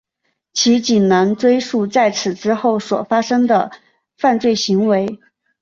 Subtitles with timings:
[0.53, 3.69] 其仅能追诉在此之后所发生的
[4.17, 5.19] 犯罪行为。